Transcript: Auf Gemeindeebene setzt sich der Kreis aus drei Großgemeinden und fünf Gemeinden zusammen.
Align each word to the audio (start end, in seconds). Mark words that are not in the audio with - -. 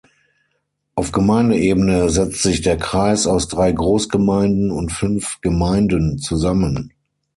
Auf 0.95 1.11
Gemeindeebene 1.11 2.09
setzt 2.09 2.41
sich 2.41 2.63
der 2.63 2.75
Kreis 2.75 3.27
aus 3.27 3.47
drei 3.47 3.71
Großgemeinden 3.71 4.71
und 4.71 4.91
fünf 4.91 5.39
Gemeinden 5.41 6.17
zusammen. 6.17 6.91